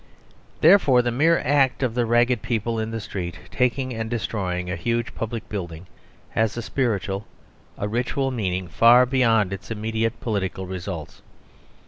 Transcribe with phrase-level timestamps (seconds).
[0.61, 4.75] Therefore the mere act of the ragged people in the street taking and destroying a
[4.75, 5.85] huge public building
[6.31, 7.27] has a spiritual,
[7.77, 11.21] a ritual meaning far beyond its immediate political results.